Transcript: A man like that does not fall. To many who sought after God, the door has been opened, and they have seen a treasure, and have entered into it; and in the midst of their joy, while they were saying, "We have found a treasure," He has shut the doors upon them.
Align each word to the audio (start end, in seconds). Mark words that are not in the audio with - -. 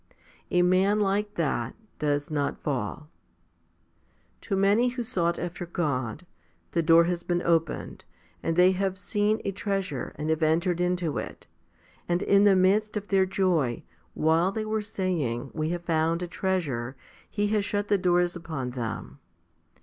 A 0.49 0.63
man 0.63 0.99
like 0.99 1.35
that 1.35 1.75
does 1.99 2.31
not 2.31 2.63
fall. 2.63 3.07
To 4.41 4.55
many 4.55 4.87
who 4.87 5.03
sought 5.03 5.37
after 5.37 5.67
God, 5.67 6.25
the 6.71 6.81
door 6.81 7.03
has 7.03 7.21
been 7.21 7.43
opened, 7.43 8.03
and 8.41 8.55
they 8.55 8.71
have 8.71 8.97
seen 8.97 9.41
a 9.45 9.51
treasure, 9.51 10.11
and 10.15 10.31
have 10.31 10.41
entered 10.41 10.81
into 10.81 11.19
it; 11.19 11.45
and 12.09 12.23
in 12.23 12.45
the 12.45 12.55
midst 12.55 12.97
of 12.97 13.09
their 13.09 13.27
joy, 13.27 13.83
while 14.15 14.51
they 14.51 14.65
were 14.65 14.81
saying, 14.81 15.51
"We 15.53 15.69
have 15.69 15.83
found 15.83 16.23
a 16.23 16.27
treasure," 16.27 16.95
He 17.29 17.49
has 17.49 17.63
shut 17.63 17.87
the 17.87 17.99
doors 17.99 18.35
upon 18.35 18.71
them. 18.71 19.19